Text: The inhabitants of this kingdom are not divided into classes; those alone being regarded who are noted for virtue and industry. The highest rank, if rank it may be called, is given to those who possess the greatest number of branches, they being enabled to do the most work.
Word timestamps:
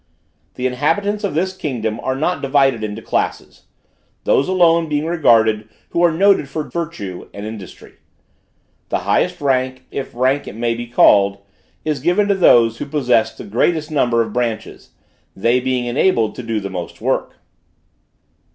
The 0.55 0.65
inhabitants 0.65 1.23
of 1.23 1.35
this 1.35 1.55
kingdom 1.55 1.99
are 1.99 2.15
not 2.15 2.41
divided 2.41 2.83
into 2.83 3.03
classes; 3.03 3.65
those 4.23 4.47
alone 4.47 4.89
being 4.89 5.05
regarded 5.05 5.69
who 5.89 6.03
are 6.03 6.11
noted 6.11 6.49
for 6.49 6.63
virtue 6.67 7.29
and 7.35 7.45
industry. 7.45 7.93
The 8.89 9.01
highest 9.01 9.39
rank, 9.41 9.85
if 9.91 10.15
rank 10.15 10.47
it 10.47 10.55
may 10.55 10.73
be 10.73 10.87
called, 10.87 11.37
is 11.85 11.99
given 11.99 12.27
to 12.29 12.33
those 12.35 12.79
who 12.79 12.87
possess 12.87 13.37
the 13.37 13.43
greatest 13.43 13.91
number 13.91 14.23
of 14.23 14.33
branches, 14.33 14.89
they 15.35 15.59
being 15.59 15.85
enabled 15.85 16.33
to 16.33 16.41
do 16.41 16.59
the 16.59 16.71
most 16.71 16.99
work. 16.99 17.35